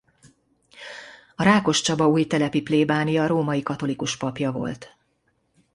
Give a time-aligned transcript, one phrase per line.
[1.35, 4.97] A Rákoscsaba-Újtelepi plébánia római katolikus papja volt.